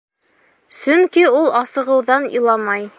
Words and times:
Сөнки 0.79 1.27
ул 1.41 1.47
асығыуҙан 1.63 2.31
иламай. 2.41 2.87